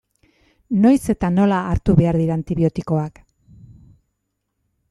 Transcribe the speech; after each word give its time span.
Noiz 0.85 1.01
eta 1.13 1.29
nola 1.35 1.59
hartu 1.73 1.97
behar 2.01 2.19
dira 2.23 2.39
antibiotikoak? 2.39 3.23